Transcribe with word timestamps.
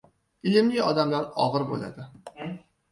Ilmli 0.51 0.81
odamlar 0.85 1.31
og‘ir 1.47 1.69
bo‘ladi 1.75 2.11